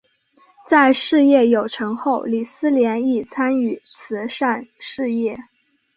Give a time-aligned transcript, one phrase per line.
[0.67, 5.37] 在事业有成后李思廉亦参与慈善事业。